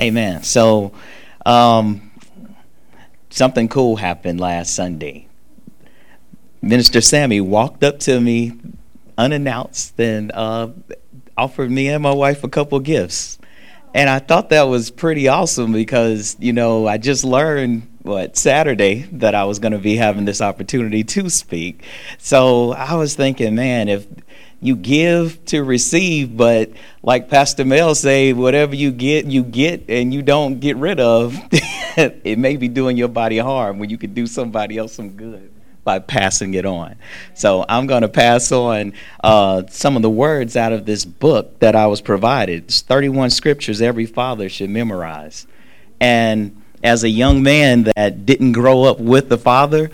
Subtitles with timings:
[0.00, 0.42] Amen.
[0.42, 0.92] So,
[1.44, 2.10] um,
[3.28, 5.28] something cool happened last Sunday.
[6.62, 8.52] Minister Sammy walked up to me
[9.16, 10.68] unannounced and uh,
[11.36, 13.38] offered me and my wife a couple gifts.
[13.94, 19.02] And I thought that was pretty awesome because, you know, I just learned what Saturday
[19.12, 21.84] that I was going to be having this opportunity to speak.
[22.18, 24.06] So I was thinking, man, if
[24.60, 26.70] you give to receive, but
[27.02, 31.36] like Pastor Mel say, whatever you get, you get, and you don't get rid of,
[31.96, 35.50] it may be doing your body harm when you could do somebody else some good
[35.82, 36.94] by passing it on.
[37.34, 38.92] So I'm going to pass on
[39.24, 42.64] uh, some of the words out of this book that I was provided.
[42.64, 45.46] It's 31 scriptures every father should memorize.
[45.98, 49.90] And as a young man that didn't grow up with the father,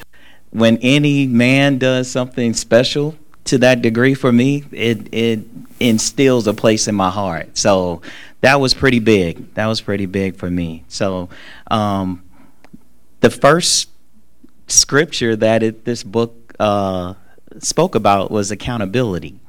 [0.50, 5.40] when any man does something special, to that degree for me, it it
[5.80, 7.56] instills a place in my heart.
[7.56, 8.02] So
[8.40, 9.54] that was pretty big.
[9.54, 10.84] That was pretty big for me.
[10.88, 11.28] So
[11.70, 12.22] um,
[13.20, 13.90] the first
[14.66, 17.14] scripture that it, this book uh,
[17.58, 19.40] spoke about was accountability.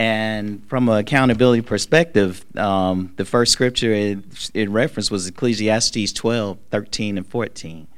[0.00, 6.58] And from an accountability perspective, um, the first scripture it, it referenced was Ecclesiastes 12,
[6.70, 7.88] 13, and 14.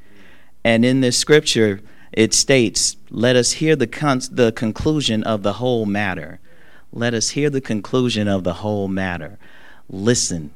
[0.64, 1.80] And in this scripture,
[2.12, 6.41] it states, Let us hear the, con- the conclusion of the whole matter.
[6.92, 9.39] Let us hear the conclusion of the whole matter.
[9.89, 10.50] Listen.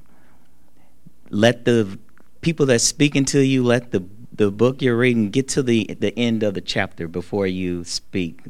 [1.30, 1.98] Let the
[2.40, 6.16] people that speaking to you, let the, the book you're reading get to the, the
[6.18, 8.40] end of the chapter before you speak.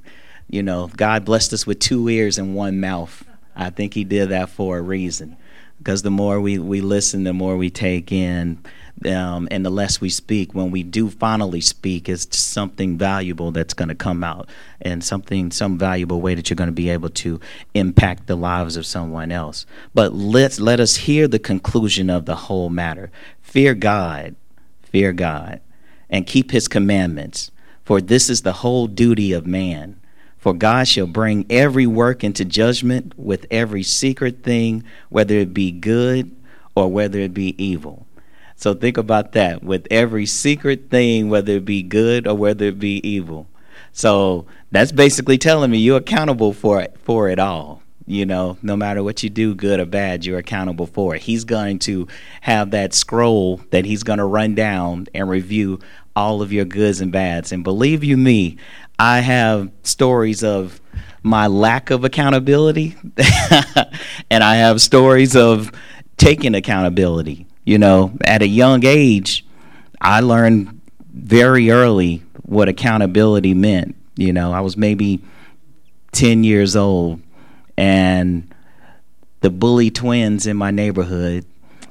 [0.48, 3.24] You know, God blessed us with two ears and one mouth.
[3.56, 5.36] I think He did that for a reason.
[5.78, 8.62] Because the more we, we listen, the more we take in
[9.06, 13.74] um, and the less we speak, when we do finally speak, is something valuable that's
[13.74, 14.48] going to come out,
[14.80, 17.40] and something, some valuable way that you're going to be able to
[17.74, 19.66] impact the lives of someone else.
[19.92, 23.10] But let's let us hear the conclusion of the whole matter.
[23.42, 24.36] Fear God,
[24.82, 25.60] fear God,
[26.08, 27.50] and keep His commandments,
[27.84, 30.00] for this is the whole duty of man.
[30.38, 35.72] For God shall bring every work into judgment with every secret thing, whether it be
[35.72, 36.34] good
[36.74, 38.06] or whether it be evil.
[38.56, 42.78] So think about that with every secret thing, whether it be good or whether it
[42.78, 43.48] be evil.
[43.92, 47.82] So that's basically telling me you're accountable for it, for it all.
[48.06, 51.22] You know, no matter what you do, good or bad, you're accountable for it.
[51.22, 52.06] He's going to
[52.42, 55.78] have that scroll that he's going to run down and review
[56.14, 57.50] all of your goods and bads.
[57.50, 58.58] And believe you me,
[58.98, 60.80] I have stories of
[61.22, 62.96] my lack of accountability,
[64.30, 65.72] and I have stories of
[66.18, 67.46] taking accountability.
[67.64, 69.45] You know, at a young age,
[70.01, 70.80] I learned
[71.13, 73.97] very early what accountability meant.
[74.17, 75.23] You know, I was maybe
[76.13, 77.20] 10 years old,
[77.77, 78.52] and
[79.41, 81.47] the bully twins in my neighborhood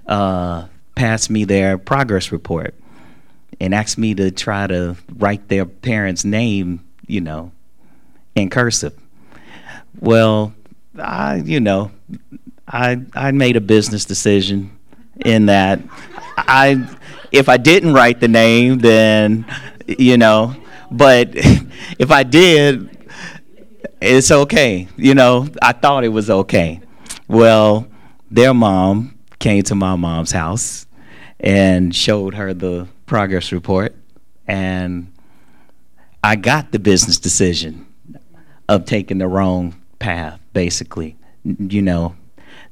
[0.07, 2.75] uh, passed me their progress report
[3.59, 7.51] and asked me to try to write their parents' name, you know,
[8.35, 8.97] in cursive.
[9.99, 10.53] Well,
[10.99, 11.91] I, you know,
[12.67, 14.72] I I made a business decision
[15.25, 15.79] in that
[16.37, 16.87] I
[17.31, 19.45] if I didn't write the name then
[19.87, 20.55] you know
[20.91, 22.89] but if I did
[24.01, 26.81] it's okay you know I thought it was okay.
[27.27, 27.87] Well
[28.29, 30.87] their mom came to my mom's house
[31.39, 33.95] and showed her the progress report
[34.47, 35.11] and
[36.23, 37.85] I got the business decision
[38.69, 42.15] of taking the wrong path basically you know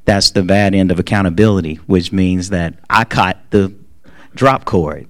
[0.05, 3.73] that's the bad end of accountability, which means that I caught the
[4.35, 5.07] drop cord.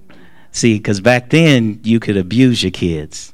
[0.50, 3.32] See, because back then you could abuse your kids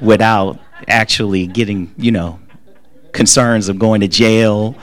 [0.00, 2.40] without actually getting, you know,
[3.12, 4.74] concerns of going to jail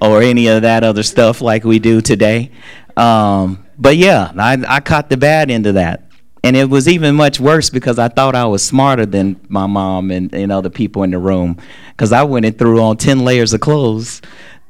[0.00, 2.50] or any of that other stuff like we do today.
[2.96, 6.04] Um, but yeah, I, I caught the bad end of that.
[6.44, 10.10] And it was even much worse because I thought I was smarter than my mom
[10.10, 11.58] and, and other people in the room.
[11.90, 14.22] Because I went and threw on 10 layers of clothes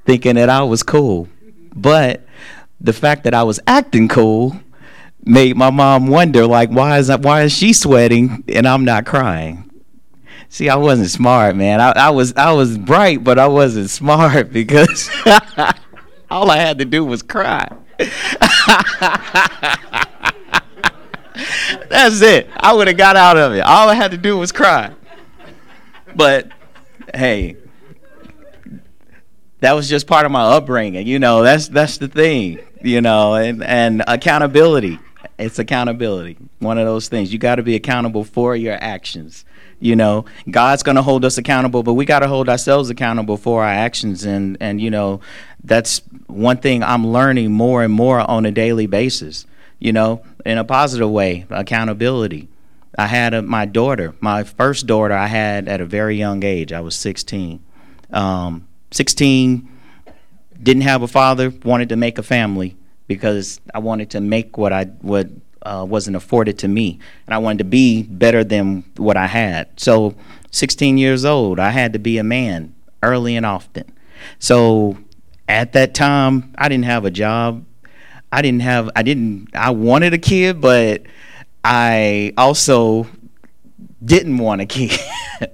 [0.08, 1.28] thinking that I was cool.
[1.74, 2.26] But
[2.80, 4.58] the fact that I was acting cool
[5.22, 9.04] made my mom wonder like why is that why is she sweating and I'm not
[9.04, 9.70] crying?
[10.48, 11.82] See, I wasn't smart, man.
[11.82, 15.10] I, I was I was bright, but I wasn't smart because
[16.30, 17.68] all I had to do was cry.
[21.90, 22.48] That's it.
[22.56, 23.60] I would have got out of it.
[23.60, 24.90] All I had to do was cry.
[26.16, 26.50] But
[27.14, 27.58] hey,
[29.60, 31.06] that was just part of my upbringing.
[31.06, 32.60] You know, that's that's the thing.
[32.82, 34.98] You know, and and accountability.
[35.38, 36.36] It's accountability.
[36.58, 37.32] One of those things.
[37.32, 39.44] You got to be accountable for your actions.
[39.80, 43.36] You know, God's going to hold us accountable, but we got to hold ourselves accountable
[43.36, 44.24] for our actions.
[44.24, 45.20] And and you know,
[45.62, 49.46] that's one thing I'm learning more and more on a daily basis.
[49.78, 52.48] You know, in a positive way, accountability.
[52.98, 56.72] I had a, my daughter, my first daughter, I had at a very young age.
[56.72, 57.62] I was 16.
[58.10, 59.68] Um, 16,
[60.62, 62.76] didn't have a father, wanted to make a family
[63.06, 65.28] because I wanted to make what I what
[65.62, 69.80] uh, wasn't afforded to me, and I wanted to be better than what I had.
[69.80, 70.14] So,
[70.50, 73.92] 16 years old, I had to be a man early and often.
[74.38, 74.98] So,
[75.48, 77.64] at that time, I didn't have a job.
[78.30, 78.90] I didn't have.
[78.94, 79.48] I didn't.
[79.54, 81.02] I wanted a kid, but
[81.64, 83.06] I also
[84.04, 84.98] didn't want a kid.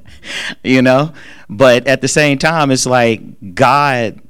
[0.64, 1.12] you know,
[1.56, 4.20] but at the same time, it's like God.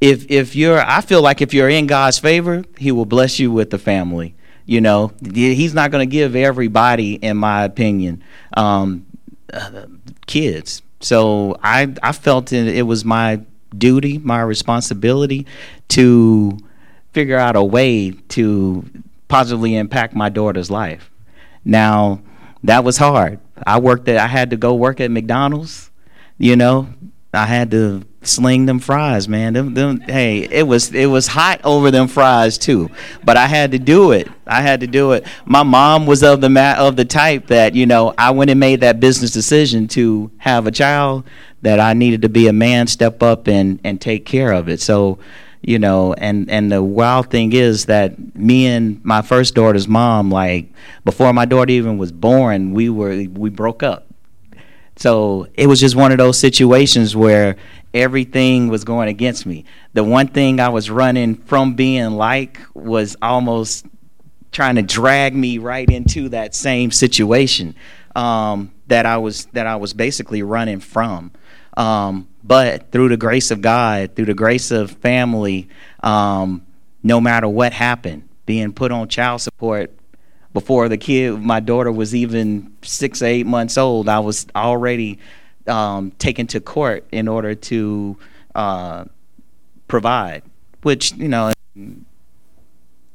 [0.00, 3.52] If if you're, I feel like if you're in God's favor, He will bless you
[3.52, 4.34] with the family
[4.64, 8.22] you know, he's not going to give everybody, in my opinion,
[8.56, 9.06] um,
[10.26, 10.82] kids.
[11.00, 13.40] So I I felt it, it was my
[13.76, 15.46] duty, my responsibility
[15.88, 16.58] to
[17.12, 18.84] figure out a way to
[19.28, 21.10] positively impact my daughter's life.
[21.64, 22.20] Now,
[22.62, 23.40] that was hard.
[23.66, 25.90] I worked at I had to go work at McDonald's,
[26.38, 26.88] you know.
[27.34, 29.54] I had to sling them fries, man.
[29.54, 32.90] Them, them, hey, it was it was hot over them fries too,
[33.24, 34.28] but I had to do it.
[34.46, 35.26] I had to do it.
[35.46, 38.60] My mom was of the ma- of the type that you know I went and
[38.60, 41.24] made that business decision to have a child
[41.62, 44.80] that I needed to be a man, step up and and take care of it.
[44.82, 45.18] So,
[45.62, 50.30] you know, and and the wild thing is that me and my first daughter's mom,
[50.30, 50.70] like
[51.04, 54.11] before my daughter even was born, we were we broke up.
[55.02, 57.56] So it was just one of those situations where
[57.92, 59.64] everything was going against me.
[59.94, 63.84] The one thing I was running from being like was almost
[64.52, 67.74] trying to drag me right into that same situation
[68.14, 71.32] um, that I was that I was basically running from.
[71.76, 75.68] Um, but through the grace of God, through the grace of family,
[76.04, 76.64] um,
[77.02, 79.90] no matter what happened, being put on child support
[80.52, 85.18] before the kid, my daughter was even six or eight months old, I was already
[85.66, 88.16] um, taken to court in order to
[88.54, 89.04] uh,
[89.88, 90.42] provide,
[90.82, 91.52] which, you know,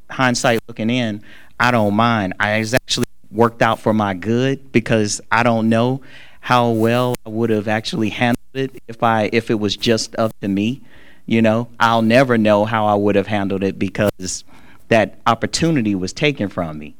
[0.10, 1.24] hindsight looking in,
[1.60, 2.34] I don't mind.
[2.40, 6.02] I actually worked out for my good because I don't know
[6.40, 10.32] how well I would have actually handled it if I if it was just up
[10.42, 10.82] to me.
[11.26, 14.46] You know, I'll never know how I would have handled it because
[14.88, 16.96] that opportunity was taken from me.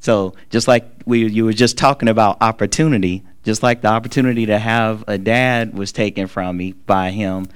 [0.00, 4.58] So just like we you were just talking about opportunity, just like the opportunity to
[4.58, 7.48] have a dad was taken from me by him,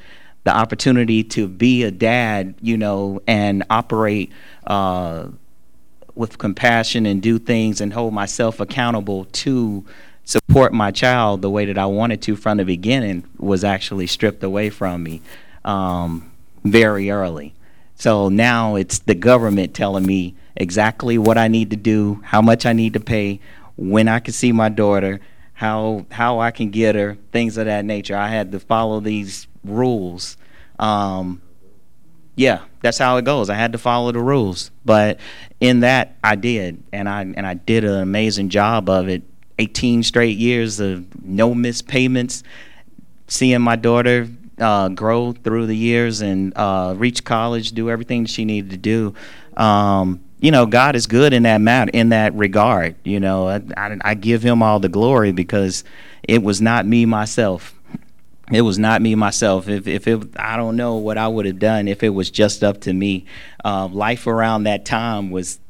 [0.45, 4.33] the opportunity to be a dad, you know, and operate
[4.67, 5.29] uh,
[6.15, 9.85] with compassion and do things and hold myself accountable to
[10.25, 14.43] support my child the way that I wanted to from the beginning was actually stripped
[14.43, 15.23] away from me
[15.65, 16.31] um,
[16.65, 17.55] very early.
[18.01, 22.65] So now it's the government telling me exactly what I need to do, how much
[22.65, 23.41] I need to pay,
[23.77, 25.21] when I can see my daughter,
[25.53, 28.17] how how I can get her, things of that nature.
[28.17, 30.39] I had to follow these rules.
[30.79, 31.43] Um,
[32.37, 33.51] yeah, that's how it goes.
[33.51, 35.21] I had to follow the rules, but
[35.61, 39.25] in that I did, and I and I did an amazing job of it.
[39.59, 42.45] 18 straight years of no missed payments,
[43.29, 44.27] seeing my daughter
[44.61, 49.15] uh, grow through the years and uh, reach college, do everything she needed to do.
[49.57, 52.97] Um, you know, God is good in that matter, in that regard.
[53.05, 55.85] You know, I, I, I give Him all the glory because
[56.23, 57.75] it was not me myself.
[58.53, 59.69] It was not me myself.
[59.69, 62.65] If if it, I don't know what I would have done if it was just
[62.65, 63.27] up to me.
[63.65, 65.61] Uh, life around that time was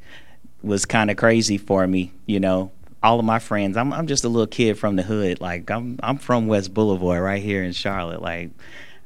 [0.62, 2.12] was kind of crazy for me.
[2.26, 2.70] You know,
[3.02, 3.76] all of my friends.
[3.76, 5.40] I'm I'm just a little kid from the hood.
[5.40, 8.22] Like I'm I'm from West Boulevard, right here in Charlotte.
[8.22, 8.50] Like,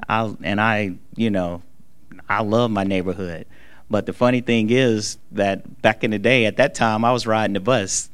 [0.08, 1.62] I and I, you know,
[2.28, 3.46] I love my neighborhood.
[3.90, 7.26] But the funny thing is that back in the day, at that time, I was
[7.26, 8.10] riding the bus,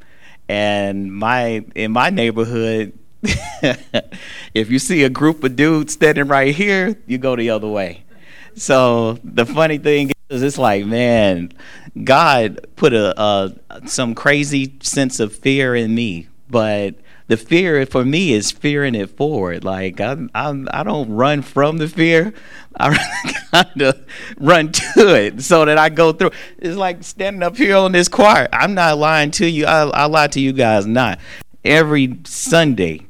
[0.49, 6.96] and my in my neighborhood, if you see a group of dudes standing right here,
[7.06, 8.04] you go the other way.
[8.54, 11.52] So the funny thing it's like, man,
[12.04, 13.54] God put a,
[13.87, 16.94] some crazy sense of fear in me, but
[17.30, 19.62] the fear for me is fearing it forward.
[19.62, 22.34] Like I, I, I don't run from the fear.
[22.76, 22.96] I
[23.52, 24.04] kind of
[24.37, 26.32] run to it so that I go through.
[26.58, 28.49] It's like standing up here on this choir.
[28.52, 29.66] I'm not lying to you.
[29.66, 31.20] I, I lie to you guys not.
[31.64, 33.06] Every Sunday,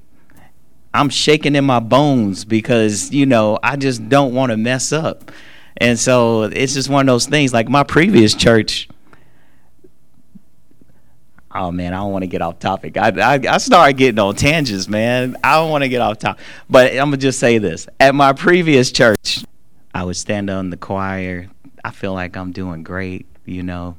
[0.93, 5.33] I'm shaking in my bones because you know I just don't want to mess up,
[5.77, 7.53] and so it's just one of those things.
[7.53, 8.89] Like my previous church
[11.53, 12.97] Oh man, I don't want to get off topic.
[12.97, 15.37] I, I I started getting on tangents, man.
[15.43, 16.45] I don't want to get off topic.
[16.69, 19.45] But I'm gonna just say this: at my previous church,
[19.93, 21.51] I would stand on the choir.
[21.85, 23.97] I feel like I'm doing great, you know,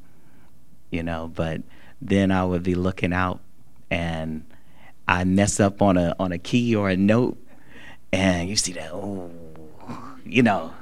[0.92, 1.30] you know.
[1.34, 1.62] But
[2.02, 3.42] then I would be looking out,
[3.90, 4.46] and
[5.06, 7.38] I mess up on a on a key or a note,
[8.14, 9.30] and you see that, oh,
[10.26, 10.74] you know,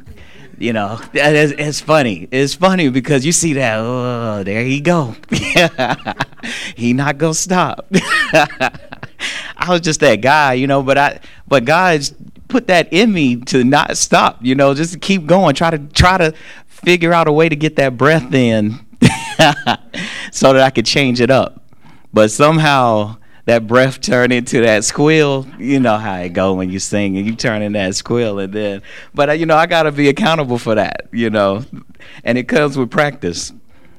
[0.60, 2.28] you know, it's, it's funny.
[2.32, 5.16] It's funny because you see that, oh, there he go.
[6.76, 7.88] he not gonna stop.
[8.34, 12.14] I was just that guy, you know, but I, but God's
[12.50, 15.78] put that in me to not stop, you know, just to keep going, try to
[15.78, 16.34] try to
[16.68, 18.80] figure out a way to get that breath in,
[20.32, 21.64] so that I could change it up.
[22.12, 23.18] But somehow
[23.50, 25.48] that breath turn into that squeal.
[25.58, 28.54] You know how it go when you sing and you turn in that squeal, and
[28.54, 28.84] then,
[29.16, 31.10] but uh, you know I got to be accountable for that.
[31.12, 31.66] You know,
[32.24, 33.52] and it comes with practice.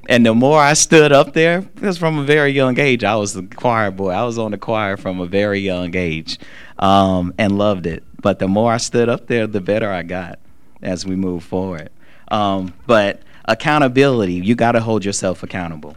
[0.08, 3.34] And the more I stood up there, because from a very young age, I was
[3.34, 4.10] the choir boy.
[4.10, 6.38] I was on the choir from a very young age,
[6.78, 8.04] um, and loved it.
[8.20, 10.38] But the more I stood up there, the better I got
[10.80, 11.90] as we move forward.
[12.28, 15.96] Um, but accountability, you got to hold yourself accountable.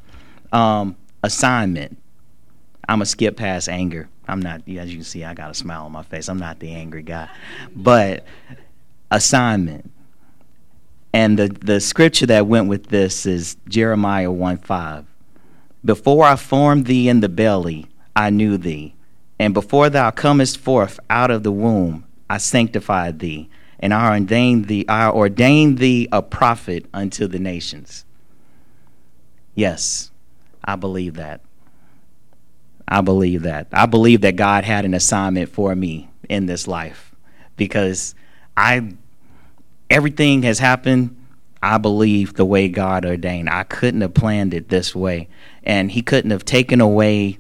[0.52, 1.98] Um, assignment
[2.88, 4.10] I'm gonna skip past anger.
[4.28, 6.28] I'm not, as you can see, I got a smile on my face.
[6.30, 7.30] I'm not the angry guy,
[7.76, 8.26] but
[9.12, 9.92] assignment.
[11.14, 15.06] And the the scripture that went with this is Jeremiah 1 5.
[15.86, 18.96] Before I formed thee in the belly, I knew thee.
[19.40, 23.50] And before thou comest forth out of the womb, I sanctified thee,
[23.80, 28.06] and I ordained thee, I ordained thee a prophet unto the nations.
[29.56, 30.12] Yes,
[30.64, 31.42] I believe that.
[32.94, 33.68] I believe that.
[33.72, 37.14] I believe that God had an assignment for me in this life
[37.58, 38.16] because
[38.56, 38.94] I
[39.90, 41.18] everything has happened
[41.64, 43.50] I believe the way God ordained.
[43.50, 45.30] I couldn't have planned it this way.
[45.64, 47.40] And he couldn't have taken away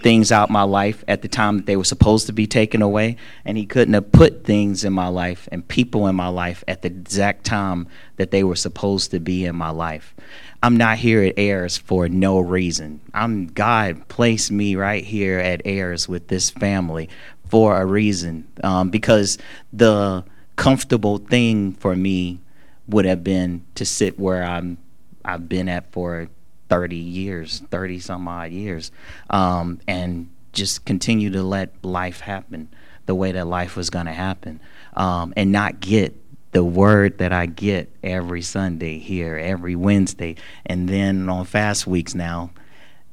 [0.00, 3.16] things out my life at the time that they were supposed to be taken away
[3.44, 6.80] and he couldn't have put things in my life and people in my life at
[6.80, 10.14] the exact time that they were supposed to be in my life
[10.62, 13.00] I'm not here at Ayers for no reason.
[13.14, 17.08] I'm God placed me right here at Ayers with this family
[17.48, 18.46] for a reason.
[18.62, 19.38] Um, because
[19.72, 20.24] the
[20.56, 22.40] comfortable thing for me
[22.86, 24.78] would have been to sit where I'm
[25.24, 26.28] I've been at for
[26.68, 28.90] 30 years, 30 some odd years,
[29.28, 32.68] um, and just continue to let life happen
[33.06, 34.60] the way that life was going to happen,
[34.94, 36.16] um, and not get
[36.52, 42.14] the word that I get every Sunday here, every Wednesday, and then on fast weeks
[42.14, 42.50] now,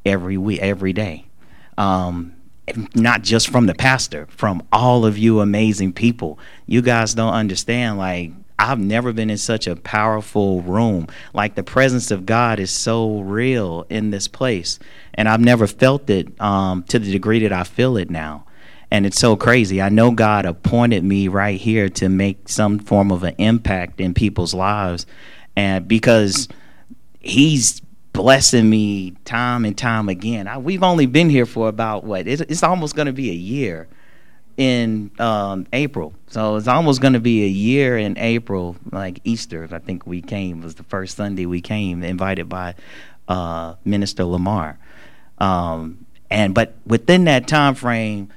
[0.05, 1.27] every week, every day.
[1.77, 2.33] Um,
[2.95, 6.39] not just from the pastor, from all of you amazing people.
[6.65, 7.97] You guys don't understand.
[7.97, 11.07] Like, I've never been in such a powerful room.
[11.33, 14.79] Like, the presence of God is so real in this place.
[15.13, 18.46] And I've never felt it um, to the degree that I feel it now
[18.91, 19.81] and it's so crazy.
[19.81, 24.13] I know God appointed me right here to make some form of an impact in
[24.13, 25.05] people's lives,
[25.55, 26.47] and because
[27.19, 27.81] He's
[28.13, 30.47] blessing me time and time again.
[30.47, 32.27] I, we've only been here for about what?
[32.27, 33.87] It's, it's almost going to be a year
[34.57, 39.67] in um, April, so it's almost going to be a year in April, like Easter.
[39.71, 42.73] I think we came was the first Sunday we came, invited by
[43.27, 44.79] uh, Minister Lamar.
[45.37, 48.29] Um, and but within that time frame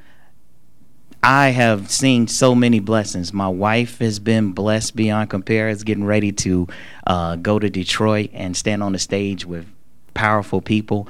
[1.22, 3.32] I have seen so many blessings.
[3.32, 5.68] My wife has been blessed beyond compare.
[5.68, 6.66] Is getting ready to
[7.06, 9.66] uh, go to Detroit and stand on the stage with
[10.14, 11.08] powerful people.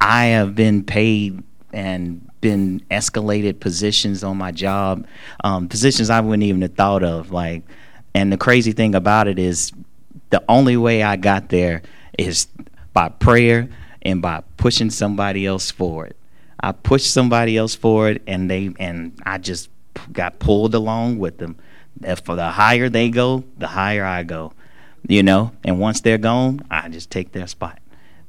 [0.00, 5.06] I have been paid and been escalated positions on my job,
[5.42, 7.32] um, positions I wouldn't even have thought of.
[7.32, 7.62] Like,
[8.14, 9.72] and the crazy thing about it is,
[10.30, 11.82] the only way I got there
[12.18, 12.46] is
[12.92, 13.68] by prayer
[14.02, 16.14] and by pushing somebody else forward.
[16.60, 19.68] I pushed somebody else forward, and they and I just
[20.12, 21.56] got pulled along with them.
[22.02, 24.52] If for the higher they go, the higher I go.
[25.08, 27.78] You know, and once they're gone, I just take their spot.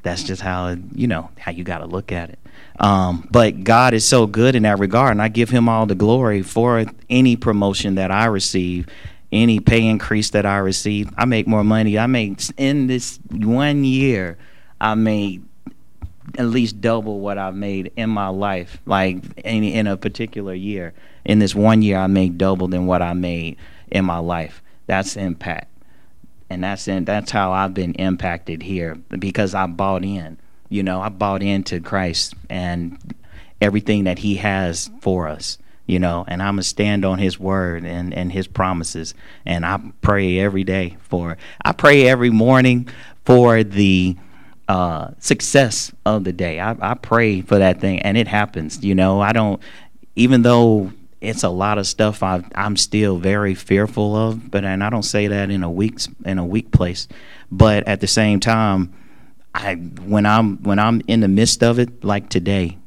[0.04, 2.40] That's just how you know how you got to look at it.
[2.80, 5.96] Um, but God is so good in that regard, and I give Him all the
[5.96, 8.88] glory for any promotion that I receive,
[9.32, 11.12] any pay increase that I receive.
[11.18, 11.98] I make more money.
[11.98, 14.38] I make in this one year,
[14.80, 15.44] I made
[16.36, 20.94] at least double what I've made in my life, like in, in a particular year.
[21.26, 23.58] In this one year, I made double than what I made
[23.90, 24.62] in my life.
[24.88, 25.72] That's impact,
[26.50, 30.38] and that's in, that's how I've been impacted here because I bought in.
[30.70, 32.98] You know, I bought into Christ and
[33.62, 35.58] everything that He has for us.
[35.86, 39.14] You know, and I'm gonna stand on His word and and His promises,
[39.46, 41.38] and I pray every day for.
[41.64, 42.90] I pray every morning
[43.26, 44.18] for the
[44.68, 46.60] uh, success of the day.
[46.60, 48.84] I, I pray for that thing, and it happens.
[48.84, 49.62] You know, I don't,
[50.16, 54.84] even though it's a lot of stuff I, I'm still very fearful of, but and
[54.84, 57.08] I don't say that in a weak in a weak place,
[57.52, 58.94] but at the same time,
[59.56, 62.78] I when I'm when I'm in the midst of it, like today,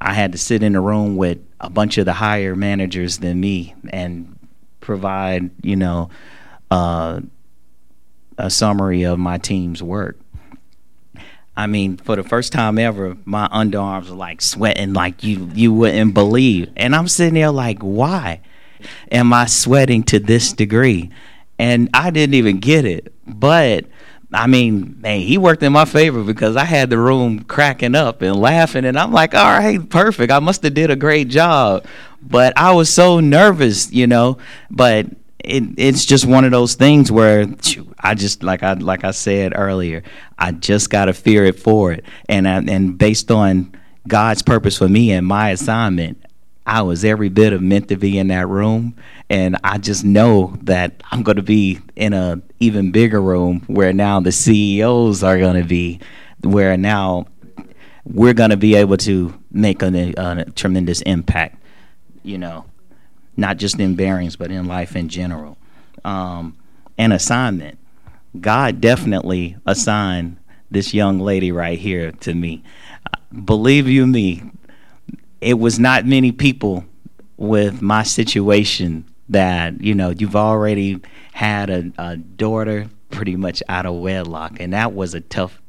[0.00, 3.40] I had to sit in a room with a bunch of the higher managers than
[3.40, 4.38] me and
[4.80, 6.10] provide, you know,
[6.70, 7.20] uh,
[8.44, 10.18] a summary of my team's work.
[11.56, 15.72] I mean, for the first time ever, my underarms were like sweating like you you
[15.72, 16.70] wouldn't believe.
[16.76, 18.40] And I'm sitting there like, why
[19.10, 21.10] am I sweating to this degree?
[21.58, 23.12] And I didn't even get it.
[23.26, 23.84] But
[24.32, 28.22] I mean, man, he worked in my favor because I had the room cracking up
[28.22, 30.32] and laughing, and I'm like, all right, perfect.
[30.32, 31.84] I must have did a great job,
[32.22, 34.38] but I was so nervous, you know.
[34.70, 35.06] But
[35.44, 37.46] it, it's just one of those things where
[38.00, 40.02] I just like I like I said earlier,
[40.38, 43.74] I just gotta fear it for it, and I, and based on
[44.06, 46.24] God's purpose for me and my assignment,
[46.66, 48.96] I was every bit of meant to be in that room,
[49.28, 54.20] and I just know that I'm to be in a even bigger room where now
[54.20, 56.00] the CEOs are to be,
[56.42, 57.26] where now
[58.04, 61.56] we're to be able to make a, a tremendous impact,
[62.22, 62.64] you know
[63.40, 65.56] not just in bearings, but in life in general.
[66.04, 66.56] Um,
[66.98, 67.78] an assignment.
[68.40, 70.36] God definitely assigned
[70.70, 72.62] this young lady right here to me.
[73.44, 74.42] Believe you me,
[75.40, 76.84] it was not many people
[77.36, 81.00] with my situation that, you know, you've already
[81.32, 85.60] had a, a daughter pretty much out of wedlock, and that was a tough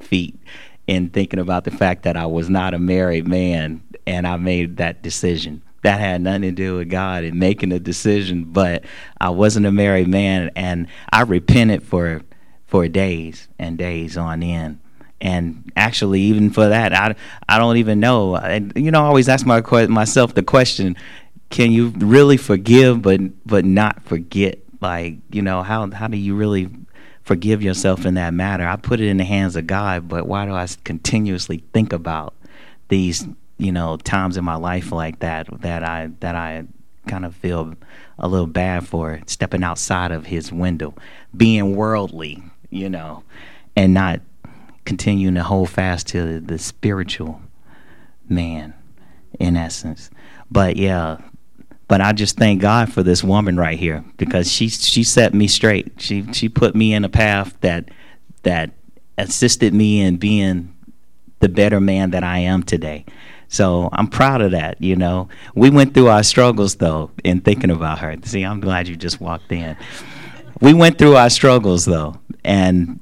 [0.00, 0.38] feat
[0.86, 4.78] in thinking about the fact that I was not a married man and I made
[4.78, 8.44] that decision that had nothing to do with God and making a decision.
[8.44, 8.84] But
[9.20, 12.22] I wasn't a married man, and I repented for
[12.66, 14.78] for days and days on end.
[15.20, 17.14] And actually, even for that, I
[17.48, 18.36] I don't even know.
[18.36, 20.96] And you know, I always ask my myself the question:
[21.50, 24.58] Can you really forgive, but but not forget?
[24.80, 26.70] Like, you know, how how do you really
[27.22, 28.66] forgive yourself in that matter?
[28.66, 32.34] I put it in the hands of God, but why do I continuously think about
[32.88, 33.26] these
[33.60, 36.64] you know times in my life like that that I that I
[37.06, 37.74] kind of feel
[38.18, 40.94] a little bad for stepping outside of his window,
[41.36, 43.24] being worldly, you know,
[43.74, 44.20] and not
[44.84, 47.40] continuing to hold fast to the spiritual
[48.28, 48.74] man
[49.38, 50.10] in essence.
[50.50, 51.18] But yeah,
[51.88, 55.48] but I just thank God for this woman right here because she she set me
[55.48, 55.92] straight.
[55.98, 57.90] She she put me in a path that
[58.42, 58.70] that
[59.18, 60.74] assisted me in being
[61.40, 63.04] the better man that I am today.
[63.50, 65.28] So I'm proud of that, you know.
[65.56, 68.14] We went through our struggles though in thinking about her.
[68.22, 69.76] See, I'm glad you just walked in.
[70.60, 73.00] We went through our struggles though, and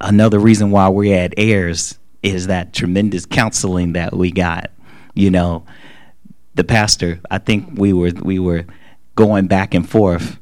[0.00, 4.72] another reason why we're at Ayers is that tremendous counseling that we got.
[5.14, 5.64] You know,
[6.56, 8.66] the pastor, I think we were we were
[9.14, 10.40] going back and forth.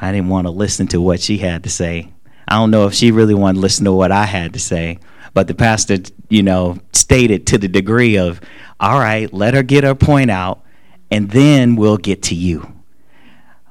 [0.00, 2.12] I didn't want to listen to what she had to say.
[2.46, 5.00] I don't know if she really wanted to listen to what I had to say.
[5.34, 8.40] But the pastor, you know, stated to the degree of,
[8.80, 10.64] all right, let her get her point out,
[11.10, 12.70] and then we'll get to you.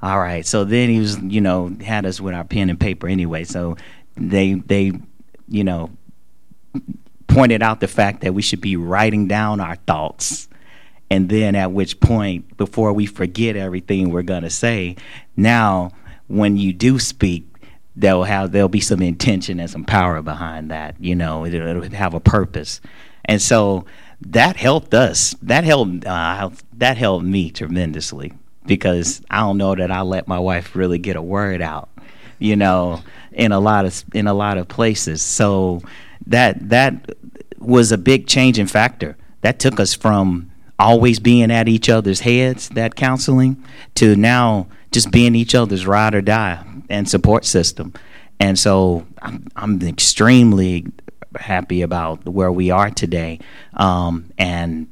[0.01, 0.45] All right.
[0.45, 3.43] So then he was, you know, had us with our pen and paper anyway.
[3.43, 3.77] So
[4.15, 4.93] they they,
[5.47, 5.91] you know,
[7.27, 10.47] pointed out the fact that we should be writing down our thoughts.
[11.11, 14.95] And then at which point, before we forget everything we're gonna say,
[15.35, 15.91] now
[16.27, 17.45] when you do speak,
[17.95, 20.95] there'll have there'll be some intention and some power behind that.
[20.99, 22.81] You know, it'll, it'll have a purpose,
[23.25, 23.85] and so
[24.21, 25.35] that helped us.
[25.41, 28.33] That helped uh, that helped me tremendously
[28.65, 31.89] because I don't know that I let my wife really get a word out.
[32.39, 33.01] You know,
[33.31, 35.21] in a lot of in a lot of places.
[35.21, 35.81] So
[36.27, 37.15] that that
[37.57, 39.17] was a big changing factor.
[39.41, 43.63] That took us from always being at each other's heads, that counseling,
[43.95, 47.93] to now just being each other's ride or die and support system.
[48.39, 50.87] And so I'm, I'm extremely
[51.39, 53.39] happy about where we are today.
[53.75, 54.87] Um, and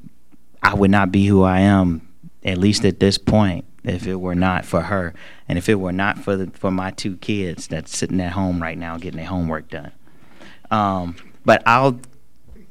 [0.64, 2.08] I would not be who I am,
[2.44, 5.14] at least at this point, if it were not for her,
[5.48, 8.62] and if it were not for the, for my two kids that's sitting at home
[8.62, 9.92] right now getting their homework done.
[10.72, 12.00] Um, but I'll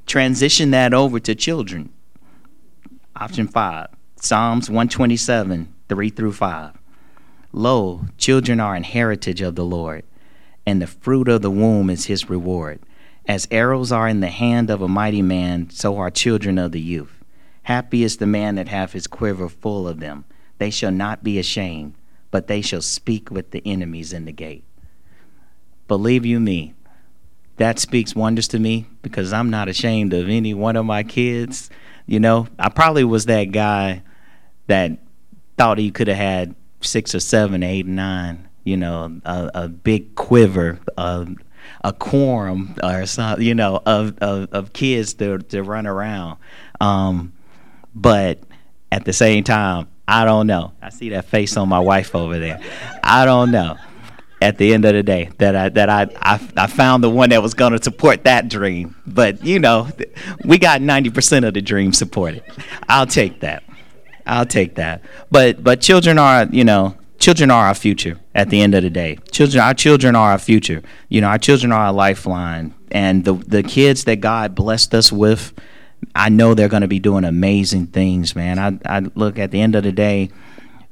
[0.06, 1.92] transition that over to children.
[3.16, 6.78] Option five, Psalms 127, 3 through 5.
[7.52, 10.04] Lo, children are an heritage of the Lord,
[10.66, 12.80] and the fruit of the womb is his reward.
[13.26, 16.80] As arrows are in the hand of a mighty man, so are children of the
[16.80, 17.24] youth.
[17.62, 20.24] Happy is the man that hath his quiver full of them.
[20.58, 21.94] They shall not be ashamed,
[22.30, 24.64] but they shall speak with the enemies in the gate.
[25.86, 26.74] Believe you me,
[27.56, 31.70] that speaks wonders to me because I'm not ashamed of any one of my kids.
[32.06, 34.02] You know, I probably was that guy
[34.66, 34.98] that
[35.56, 38.48] thought he could have had six or seven, eight, nine.
[38.64, 41.26] You know, a, a big quiver, a,
[41.82, 46.38] a quorum, or some, you know, of, of, of kids to to run around.
[46.78, 47.32] Um,
[47.94, 48.42] but
[48.92, 50.72] at the same time, I don't know.
[50.82, 52.60] I see that face on my wife over there.
[53.02, 53.76] I don't know.
[54.40, 57.30] At the end of the day, that I that I I, I found the one
[57.30, 58.94] that was going to support that dream.
[59.06, 59.88] But you know,
[60.44, 62.44] we got ninety percent of the dream supported.
[62.88, 63.64] I'll take that.
[64.28, 65.02] I'll take that.
[65.30, 68.18] But but children are you know children are our future.
[68.34, 70.82] At the end of the day, children our children are our future.
[71.08, 75.10] You know, our children are our lifeline, and the the kids that God blessed us
[75.10, 75.52] with
[76.14, 78.58] I know they're going to be doing amazing things, man.
[78.58, 80.30] I, I look at the end of the day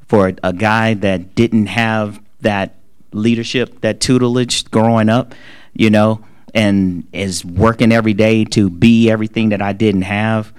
[0.08, 2.76] for a, a guy that didn't have that
[3.12, 5.34] leadership, that tutelage growing up,
[5.74, 10.52] you know, and is working every day to be everything that I didn't have.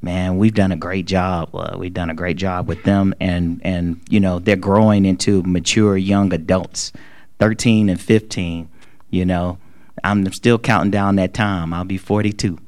[0.00, 1.54] Man, we've done a great job.
[1.54, 5.42] Uh, we've done a great job with them, and and you know they're growing into
[5.42, 6.92] mature young adults,
[7.38, 8.68] thirteen and fifteen.
[9.10, 9.58] You know,
[10.02, 11.72] I'm still counting down that time.
[11.72, 12.58] I'll be forty two.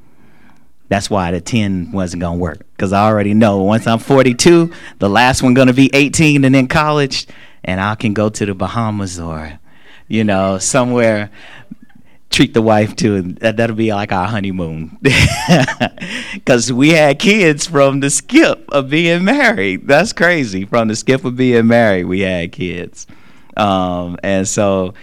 [0.88, 5.08] That's why the 10 wasn't to work because I already know once I'm 42, the
[5.08, 7.26] last one to be 18 and in college,
[7.64, 9.58] and I can go to the Bahamas or,
[10.08, 11.30] you know, somewhere
[12.34, 14.98] treat the wife to that, that'll be like our honeymoon
[16.34, 21.24] because we had kids from the skip of being married that's crazy from the skip
[21.24, 23.06] of being married we had kids
[23.56, 24.94] um, and so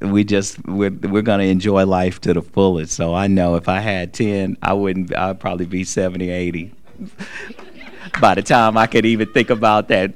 [0.00, 2.92] we just we're we're gonna enjoy life to the fullest.
[2.94, 5.14] So I know if I had ten, I wouldn't.
[5.16, 6.72] I'd probably be 70, 80.
[8.20, 10.12] By the time I could even think about that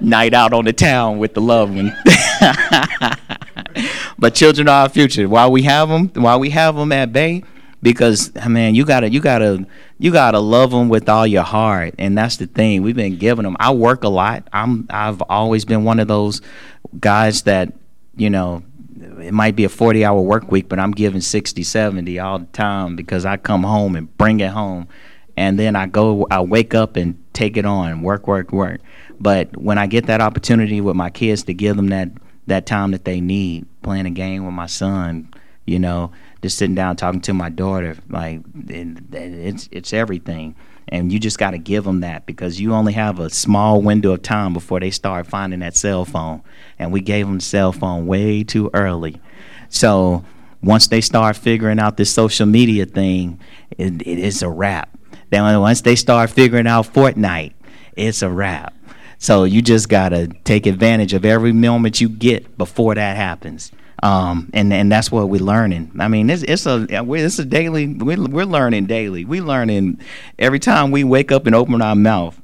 [0.00, 1.96] night out on the town with the loved one.
[4.18, 5.28] but children are our future.
[5.28, 7.42] While we have them, while we have them at bay,
[7.82, 9.66] because ah, man, you gotta you gotta
[9.98, 12.82] you gotta love them with all your heart, and that's the thing.
[12.82, 13.56] We've been giving them.
[13.60, 14.48] I work a lot.
[14.52, 16.40] I'm I've always been one of those
[16.98, 17.72] guys that
[18.16, 18.62] you know
[19.20, 22.46] it might be a 40 hour work week, but I'm giving 60, 70 all the
[22.46, 24.88] time because I come home and bring it home.
[25.36, 28.80] And then I go, I wake up and take it on, work, work, work.
[29.20, 32.08] But when I get that opportunity with my kids to give them that,
[32.46, 35.32] that time that they need, playing a game with my son,
[35.64, 36.10] you know,
[36.42, 40.56] just sitting down talking to my daughter, like it, it's it's everything.
[40.88, 44.10] And you just got to give them that because you only have a small window
[44.12, 46.42] of time before they start finding that cell phone.
[46.80, 49.20] And we gave them the cell phone way too early.
[49.68, 50.24] So
[50.64, 53.38] once they start figuring out this social media thing
[53.78, 54.98] it, it is a wrap.
[55.30, 57.52] Then once they start figuring out fortnite
[57.96, 58.74] it's a wrap
[59.18, 63.72] so you just got to take advantage of every moment you get before that happens
[64.02, 65.90] um, and and that's what we're learning.
[65.98, 67.86] I mean, it's it's a it's a daily.
[67.86, 69.24] We're, we're learning daily.
[69.24, 70.00] We learning
[70.38, 72.40] every time we wake up and open our mouth.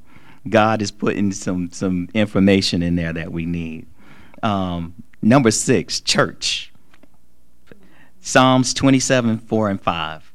[0.49, 3.85] God is putting some some information in there that we need.
[4.41, 6.73] Um, number six, church.
[8.19, 10.31] Psalms twenty seven four and five.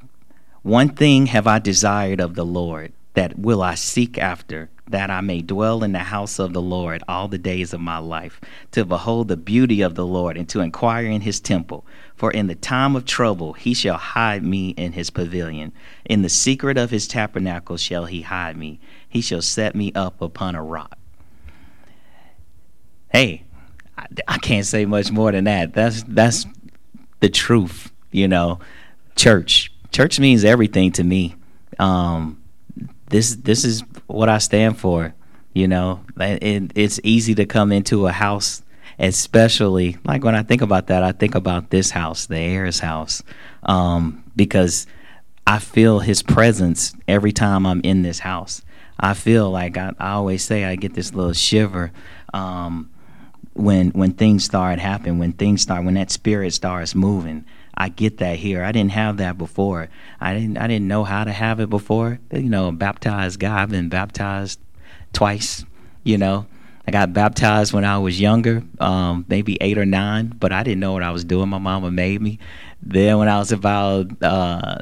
[0.62, 5.20] One thing have I desired of the Lord, that will I seek after that I
[5.20, 8.40] may dwell in the house of the Lord all the days of my life,
[8.72, 11.86] to behold the beauty of the Lord and to inquire in his temple.
[12.14, 15.72] For in the time of trouble he shall hide me in his pavilion.
[16.04, 18.80] In the secret of his tabernacle shall he hide me.
[19.08, 20.98] He shall set me up upon a rock.
[23.10, 23.44] Hey,
[23.96, 25.72] I, I can't say much more than that.
[25.74, 26.46] That's that's
[27.20, 28.60] the truth, you know.
[29.16, 31.34] Church, church means everything to me.
[31.78, 32.37] Um,
[33.10, 35.14] this this is what I stand for.
[35.54, 38.62] You know, it, it's easy to come into a house,
[38.98, 43.22] especially like when I think about that, I think about this house, the heir's house,
[43.64, 44.86] um, because
[45.46, 48.62] I feel His presence every time I'm in this house.
[49.00, 51.92] I feel like I, I always say I get this little shiver
[52.34, 52.90] um,
[53.54, 57.44] when when things start happening, when things start, when that spirit starts moving.
[57.80, 58.64] I get that here.
[58.64, 59.88] I didn't have that before.
[60.20, 62.18] I didn't I didn't know how to have it before.
[62.32, 63.62] You know, baptized guy.
[63.62, 64.58] I've been baptized
[65.12, 65.64] twice.
[66.02, 66.46] You know,
[66.88, 70.80] I got baptized when I was younger, um, maybe eight or nine, but I didn't
[70.80, 71.48] know what I was doing.
[71.48, 72.40] My mama made me.
[72.82, 74.78] Then when I was about uh,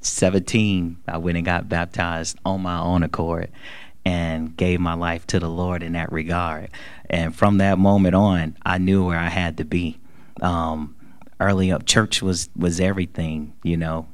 [0.00, 3.50] 17, I went and got baptized on my own accord
[4.04, 6.68] and gave my life to the Lord in that regard.
[7.08, 9.98] And from that moment on, I knew where I had to be.
[10.42, 10.94] Um,
[11.40, 13.54] early up, church was was everything.
[13.62, 14.08] You know,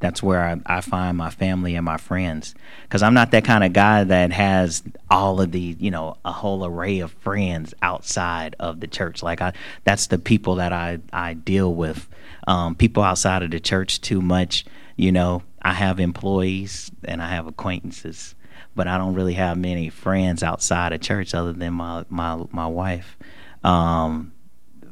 [0.00, 2.54] that's where I, I find my family and my friends.
[2.84, 6.32] Because I'm not that kind of guy that has all of the, you know, a
[6.32, 9.22] whole array of friends outside of the church.
[9.22, 9.52] Like I,
[9.84, 12.08] that's the people that I I deal with.
[12.46, 14.64] um, people outside of the church too much.
[14.96, 18.34] You know, I have employees and I have acquaintances,
[18.74, 22.66] but I don't really have many friends outside of church other than my my my
[22.66, 23.16] wife.
[23.64, 24.32] Um,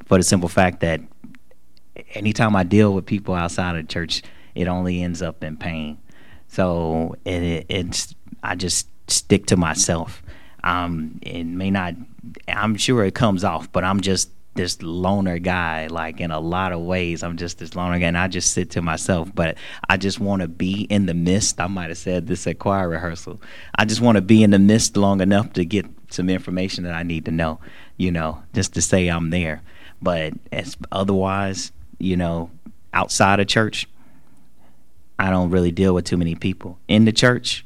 [0.06, 1.00] for the simple fact that
[2.14, 4.22] anytime I deal with people outside of church,
[4.54, 5.98] it only ends up in pain.
[6.48, 10.22] So it, it, it's I just stick to myself.
[10.64, 11.94] Um, it may not.
[12.48, 15.86] I'm sure it comes off, but I'm just this loner guy.
[15.88, 18.70] Like in a lot of ways, I'm just this loner guy, and I just sit
[18.70, 19.32] to myself.
[19.34, 19.56] But
[19.88, 21.60] I just want to be in the midst.
[21.60, 23.40] I might have said this at choir rehearsal.
[23.76, 26.94] I just want to be in the midst long enough to get some information that
[26.94, 27.60] I need to know.
[27.96, 29.62] You know, just to say I'm there.
[30.02, 32.50] But as otherwise, you know,
[32.92, 33.88] outside of church,
[35.18, 36.78] I don't really deal with too many people.
[36.88, 37.64] In the church,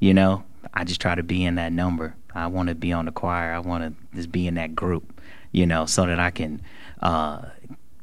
[0.00, 2.14] you know, I just try to be in that number.
[2.34, 3.52] I want to be on the choir.
[3.52, 5.20] I want to just be in that group,
[5.52, 6.62] you know, so that I can,
[7.00, 7.46] uh,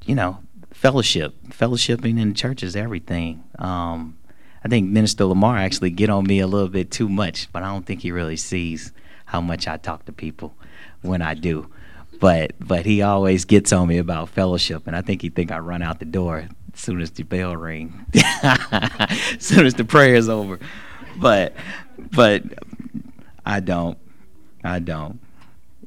[0.05, 0.39] you know,
[0.71, 1.35] fellowship.
[1.49, 3.43] Fellowshipping in church is everything.
[3.59, 4.17] Um,
[4.63, 7.67] I think Minister Lamar actually get on me a little bit too much, but I
[7.67, 8.91] don't think he really sees
[9.25, 10.55] how much I talk to people
[11.01, 11.69] when I do.
[12.19, 15.59] But but he always gets on me about fellowship, and I think he think I
[15.59, 18.05] run out the door as soon as the bell ring,
[18.43, 20.59] as soon as the prayer is over.
[21.17, 21.53] But
[21.97, 22.43] but
[23.45, 23.97] I don't.
[24.63, 25.19] I don't.